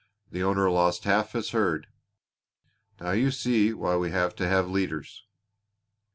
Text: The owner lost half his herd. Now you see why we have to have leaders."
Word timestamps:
The 0.31 0.41
owner 0.41 0.71
lost 0.71 1.03
half 1.03 1.33
his 1.33 1.51
herd. 1.51 1.85
Now 2.99 3.11
you 3.11 3.29
see 3.29 3.71
why 3.71 3.97
we 3.97 4.09
have 4.09 4.33
to 4.37 4.47
have 4.47 4.67
leaders." 4.67 5.27